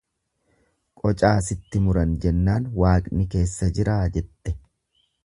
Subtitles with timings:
[1.01, 4.57] Qocaa sitti muran jennaan Waaqni keessa jiraa jette.